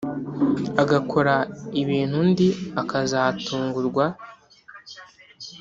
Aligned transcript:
agakora 0.81 1.35
ibintu 1.81 2.15
undi 2.23 2.47
akazatungurwa 2.81 4.05